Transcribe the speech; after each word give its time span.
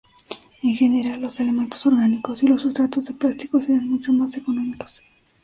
En 0.63 0.73
general, 0.73 1.21
los 1.21 1.39
elementos 1.39 1.85
orgánicos 1.85 2.41
y 2.41 2.47
los 2.47 2.63
sustratos 2.63 3.05
de 3.05 3.13
plástico 3.13 3.61
serán 3.61 3.87
mucho 3.87 4.11
más 4.13 4.35
económicos. 4.35 5.03